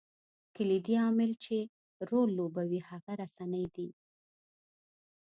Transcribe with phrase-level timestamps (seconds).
[0.55, 1.57] کلیدي عامل چې
[2.09, 3.89] رول لوبوي هغه رسنۍ دي.